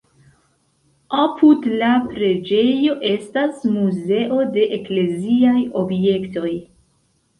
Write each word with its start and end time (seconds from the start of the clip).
Apud 1.23 1.67
la 1.81 1.89
preĝejo 2.07 2.95
estas 3.11 3.61
muzeo 3.77 4.41
de 4.57 4.65
ekleziaj 4.79 5.57
objektoj. 5.83 6.57